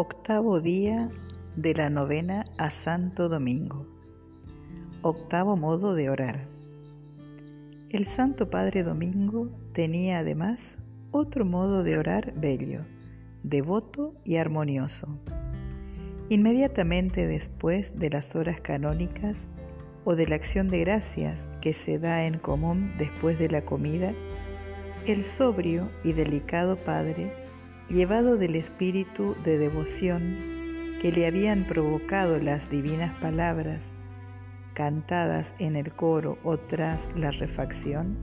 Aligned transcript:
Octavo 0.00 0.60
día 0.60 1.10
de 1.56 1.74
la 1.74 1.90
novena 1.90 2.44
a 2.56 2.70
Santo 2.70 3.28
Domingo. 3.28 3.84
Octavo 5.02 5.56
modo 5.56 5.96
de 5.96 6.08
orar. 6.08 6.46
El 7.90 8.06
Santo 8.06 8.48
Padre 8.48 8.84
Domingo 8.84 9.50
tenía 9.72 10.20
además 10.20 10.78
otro 11.10 11.44
modo 11.44 11.82
de 11.82 11.98
orar 11.98 12.32
bello, 12.36 12.82
devoto 13.42 14.14
y 14.24 14.36
armonioso. 14.36 15.08
Inmediatamente 16.28 17.26
después 17.26 17.98
de 17.98 18.10
las 18.10 18.36
horas 18.36 18.60
canónicas 18.60 19.48
o 20.04 20.14
de 20.14 20.28
la 20.28 20.36
acción 20.36 20.68
de 20.68 20.78
gracias 20.78 21.48
que 21.60 21.72
se 21.72 21.98
da 21.98 22.24
en 22.24 22.38
común 22.38 22.92
después 22.98 23.36
de 23.40 23.48
la 23.48 23.64
comida, 23.64 24.12
el 25.08 25.24
sobrio 25.24 25.90
y 26.04 26.12
delicado 26.12 26.76
Padre, 26.76 27.47
llevado 27.90 28.36
del 28.36 28.54
espíritu 28.54 29.34
de 29.44 29.58
devoción 29.58 30.36
que 31.00 31.10
le 31.10 31.26
habían 31.26 31.64
provocado 31.64 32.38
las 32.38 32.68
divinas 32.70 33.14
palabras 33.18 33.92
cantadas 34.74 35.54
en 35.58 35.74
el 35.74 35.90
coro 35.92 36.38
o 36.44 36.56
tras 36.56 37.08
la 37.16 37.30
refacción, 37.30 38.16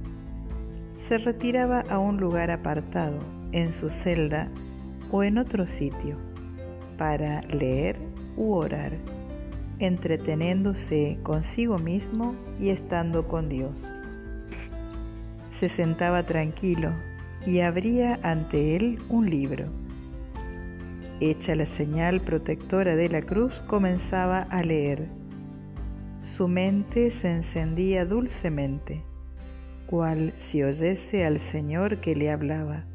se 0.98 1.18
retiraba 1.18 1.82
a 1.90 2.00
un 2.00 2.18
lugar 2.18 2.52
apartado, 2.52 3.20
en 3.52 3.72
su 3.72 3.90
celda 3.90 4.50
o 5.12 5.24
en 5.24 5.38
otro 5.38 5.68
sitio, 5.68 6.18
para 6.98 7.42
leer 7.42 7.98
u 8.38 8.54
orar, 8.54 8.94
entreteniéndose 9.80 11.18
consigo 11.24 11.78
mismo 11.78 12.36
y 12.60 12.70
estando 12.70 13.28
con 13.28 13.50
Dios. 13.50 13.76
Se 15.50 15.70
sentaba 15.70 16.24
tranquilo 16.24 16.92
y 17.46 17.60
abría 17.60 18.20
ante 18.24 18.76
él 18.76 19.00
un 19.10 19.30
libro. 19.30 19.66
Hecha 21.20 21.56
la 21.56 21.66
señal 21.66 22.22
protectora 22.22 22.96
de 22.96 23.10
la 23.10 23.22
cruz, 23.22 23.60
comenzaba 23.68 24.42
a 24.44 24.64
leer. 24.64 25.08
Su 26.24 26.48
mente 26.48 27.12
se 27.12 27.32
encendía 27.32 28.06
dulcemente, 28.06 29.04
cual 29.88 30.34
si 30.38 30.64
oyese 30.64 31.26
al 31.26 31.40
Señor 31.40 31.98
que 31.98 32.16
le 32.16 32.32
hablaba. 32.32 32.86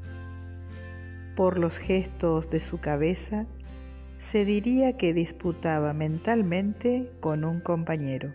Por 1.37 1.59
los 1.59 1.79
gestos 1.79 2.51
de 2.51 2.61
su 2.61 2.79
cabeza, 2.79 3.47
se 4.19 4.45
diría 4.45 4.97
que 4.97 5.15
disputaba 5.15 5.95
mentalmente 5.95 7.11
con 7.21 7.45
un 7.45 7.61
compañero 7.61 8.31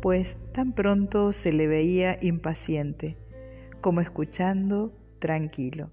pues 0.00 0.36
tan 0.52 0.72
pronto 0.72 1.32
se 1.32 1.52
le 1.52 1.66
veía 1.66 2.18
impaciente, 2.22 3.16
como 3.80 4.00
escuchando 4.00 4.92
tranquilo, 5.18 5.90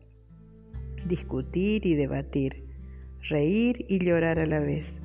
discutir 1.05 1.85
y 1.85 1.95
debatir, 1.95 2.65
reír 3.21 3.85
y 3.87 3.99
llorar 3.99 4.39
a 4.39 4.45
la 4.45 4.59
vez, 4.59 4.99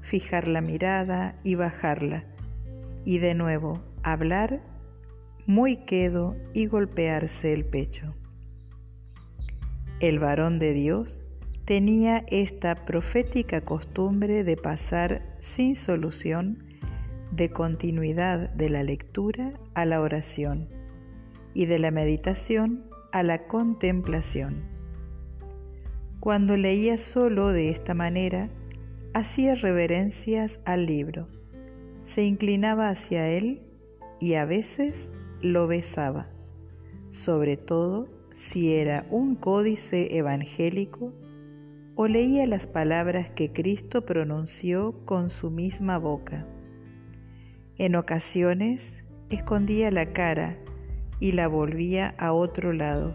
fijar 0.00 0.48
la 0.48 0.60
mirada 0.60 1.36
y 1.42 1.54
bajarla, 1.54 2.24
y 3.04 3.18
de 3.18 3.34
nuevo 3.34 3.80
hablar 4.02 4.62
muy 5.46 5.76
quedo 5.84 6.36
y 6.54 6.66
golpearse 6.66 7.52
el 7.52 7.64
pecho. 7.64 8.14
El 10.00 10.18
varón 10.18 10.58
de 10.58 10.72
Dios 10.72 11.22
tenía 11.64 12.24
esta 12.28 12.74
profética 12.74 13.60
costumbre 13.60 14.44
de 14.44 14.56
pasar 14.56 15.36
sin 15.38 15.74
solución 15.74 16.64
de 17.32 17.50
continuidad 17.50 18.50
de 18.50 18.70
la 18.70 18.82
lectura 18.82 19.52
a 19.74 19.84
la 19.84 20.00
oración 20.00 20.79
y 21.54 21.66
de 21.66 21.78
la 21.78 21.90
meditación 21.90 22.84
a 23.12 23.22
la 23.22 23.46
contemplación. 23.46 24.62
Cuando 26.20 26.56
leía 26.56 26.98
solo 26.98 27.48
de 27.48 27.70
esta 27.70 27.94
manera, 27.94 28.50
hacía 29.14 29.54
reverencias 29.54 30.60
al 30.64 30.86
libro, 30.86 31.28
se 32.04 32.24
inclinaba 32.24 32.88
hacia 32.88 33.28
él 33.28 33.62
y 34.20 34.34
a 34.34 34.44
veces 34.44 35.10
lo 35.40 35.66
besaba, 35.66 36.28
sobre 37.10 37.56
todo 37.56 38.08
si 38.32 38.74
era 38.74 39.06
un 39.10 39.34
códice 39.34 40.16
evangélico 40.16 41.12
o 41.96 42.06
leía 42.06 42.46
las 42.46 42.66
palabras 42.66 43.30
que 43.30 43.52
Cristo 43.52 44.06
pronunció 44.06 44.94
con 45.04 45.30
su 45.30 45.50
misma 45.50 45.98
boca. 45.98 46.46
En 47.76 47.96
ocasiones 47.96 49.04
escondía 49.30 49.90
la 49.90 50.12
cara 50.12 50.56
y 51.20 51.32
la 51.32 51.46
volvía 51.46 52.14
a 52.18 52.32
otro 52.32 52.72
lado. 52.72 53.12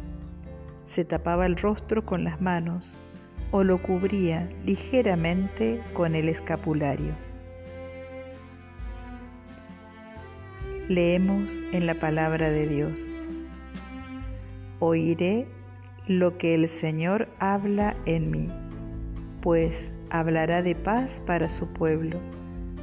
Se 0.85 1.03
tapaba 1.03 1.47
el 1.47 1.57
rostro 1.57 2.05
con 2.05 2.23
las 2.23 2.39
manos 2.39 2.99
o 3.51 3.63
lo 3.63 3.81
cubría 3.81 4.49
ligeramente 4.63 5.81
con 5.93 6.15
el 6.15 6.29
escapulario. 6.29 7.13
Leemos 10.87 11.59
en 11.71 11.87
la 11.87 11.95
palabra 11.95 12.51
de 12.51 12.67
Dios. 12.67 13.11
Oiré 14.79 15.47
lo 16.07 16.37
que 16.37 16.53
el 16.53 16.67
Señor 16.67 17.27
habla 17.39 17.95
en 18.05 18.29
mí, 18.29 18.51
pues 19.41 19.93
hablará 20.11 20.61
de 20.61 20.75
paz 20.75 21.23
para 21.25 21.49
su 21.49 21.65
pueblo, 21.65 22.19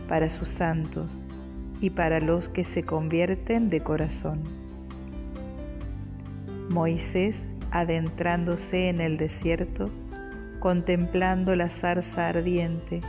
para 0.08 0.28
sus 0.28 0.48
santos 0.48 1.28
y 1.80 1.90
para 1.90 2.20
los 2.20 2.48
que 2.48 2.64
se 2.64 2.82
convierten 2.82 3.70
de 3.70 3.80
corazón. 3.80 4.61
Moisés, 6.70 7.46
adentrándose 7.70 8.88
en 8.88 9.00
el 9.00 9.16
desierto, 9.16 9.90
contemplando 10.60 11.56
la 11.56 11.70
zarza 11.70 12.28
ardiente 12.28 13.00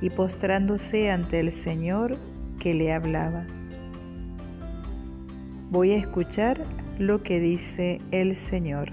y 0.00 0.10
postrándose 0.10 1.10
ante 1.10 1.40
el 1.40 1.50
Señor 1.52 2.18
que 2.58 2.74
le 2.74 2.92
hablaba. 2.92 3.46
Voy 5.70 5.92
a 5.92 5.96
escuchar 5.96 6.64
lo 6.98 7.22
que 7.22 7.40
dice 7.40 8.00
el 8.10 8.36
Señor. 8.36 8.92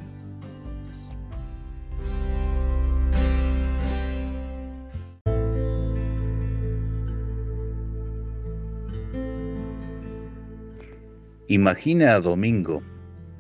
Imagina 11.48 12.14
a 12.14 12.22
Domingo 12.22 12.84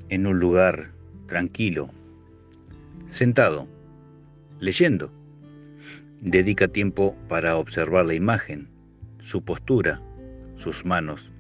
en 0.09 0.27
un 0.27 0.39
lugar 0.39 0.91
tranquilo, 1.27 1.89
sentado, 3.05 3.67
leyendo. 4.59 5.13
Dedica 6.21 6.67
tiempo 6.67 7.15
para 7.27 7.55
observar 7.55 8.05
la 8.05 8.13
imagen, 8.13 8.67
su 9.19 9.43
postura, 9.43 10.01
sus 10.57 10.85
manos, 10.85 11.31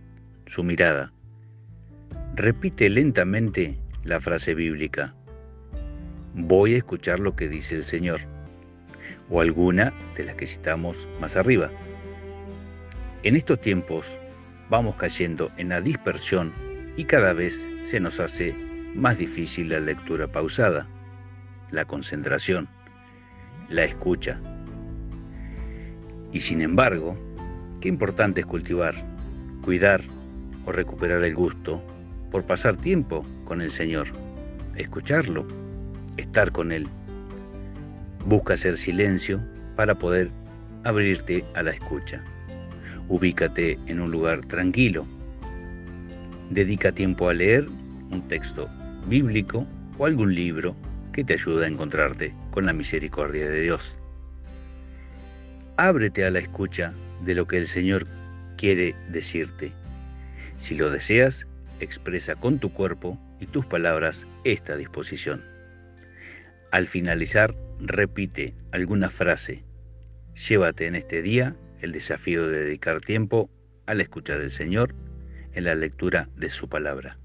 su 0.45 0.63
mirada. 0.63 1.11
Repite 2.35 2.89
lentamente 2.89 3.77
la 4.03 4.19
frase 4.21 4.55
bíblica. 4.55 5.15
Voy 6.33 6.75
a 6.75 6.77
escuchar 6.77 7.19
lo 7.19 7.35
que 7.35 7.49
dice 7.49 7.75
el 7.75 7.83
Señor, 7.83 8.21
o 9.29 9.41
alguna 9.41 9.93
de 10.15 10.23
las 10.23 10.35
que 10.35 10.47
citamos 10.47 11.09
más 11.19 11.35
arriba. 11.35 11.71
En 13.23 13.35
estos 13.35 13.59
tiempos 13.59 14.17
vamos 14.69 14.95
cayendo 14.95 15.51
en 15.57 15.69
la 15.69 15.81
dispersión 15.81 16.53
y 16.95 17.05
cada 17.05 17.33
vez 17.33 17.67
se 17.81 17.99
nos 17.99 18.19
hace 18.19 18.55
más 18.95 19.17
difícil 19.17 19.69
la 19.69 19.79
lectura 19.79 20.31
pausada, 20.31 20.87
la 21.71 21.85
concentración, 21.85 22.67
la 23.69 23.83
escucha. 23.83 24.41
Y 26.31 26.41
sin 26.41 26.61
embargo, 26.61 27.17
qué 27.81 27.87
importante 27.87 28.41
es 28.41 28.45
cultivar, 28.45 28.95
cuidar 29.61 30.01
o 30.65 30.71
recuperar 30.71 31.23
el 31.23 31.35
gusto 31.35 31.83
por 32.31 32.45
pasar 32.45 32.77
tiempo 32.77 33.25
con 33.45 33.61
el 33.61 33.71
Señor, 33.71 34.07
escucharlo, 34.75 35.47
estar 36.17 36.51
con 36.51 36.71
Él. 36.71 36.87
Busca 38.25 38.53
hacer 38.53 38.77
silencio 38.77 39.41
para 39.75 39.95
poder 39.95 40.29
abrirte 40.83 41.43
a 41.55 41.63
la 41.63 41.71
escucha. 41.71 42.23
Ubícate 43.07 43.79
en 43.87 44.01
un 44.01 44.11
lugar 44.11 44.45
tranquilo. 44.45 45.07
Dedica 46.49 46.91
tiempo 46.91 47.29
a 47.29 47.33
leer 47.33 47.67
un 47.67 48.27
texto 48.27 48.67
bíblico 49.07 49.67
o 49.99 50.05
algún 50.07 50.33
libro 50.33 50.75
que 51.13 51.23
te 51.23 51.33
ayude 51.33 51.65
a 51.65 51.67
encontrarte 51.67 52.33
con 52.49 52.65
la 52.65 52.73
misericordia 52.73 53.47
de 53.47 53.61
Dios. 53.61 53.99
Ábrete 55.77 56.25
a 56.25 56.31
la 56.31 56.39
escucha 56.39 56.93
de 57.23 57.35
lo 57.35 57.47
que 57.47 57.57
el 57.57 57.67
Señor 57.67 58.07
quiere 58.57 58.95
decirte. 59.11 59.73
Si 60.57 60.75
lo 60.75 60.89
deseas, 60.89 61.45
expresa 61.79 62.35
con 62.35 62.57
tu 62.57 62.73
cuerpo 62.73 63.19
y 63.39 63.45
tus 63.45 63.67
palabras 63.67 64.25
esta 64.43 64.75
disposición. 64.75 65.43
Al 66.71 66.87
finalizar, 66.87 67.55
repite 67.79 68.55
alguna 68.71 69.11
frase. 69.11 69.63
Llévate 70.47 70.87
en 70.87 70.95
este 70.95 71.21
día 71.21 71.55
el 71.79 71.91
desafío 71.91 72.47
de 72.47 72.63
dedicar 72.63 73.01
tiempo 73.01 73.51
a 73.85 73.93
la 73.93 74.01
escucha 74.01 74.37
del 74.37 74.51
Señor 74.51 74.95
en 75.53 75.65
la 75.65 75.75
lectura 75.75 76.29
de 76.35 76.49
su 76.49 76.69
palabra. 76.69 77.17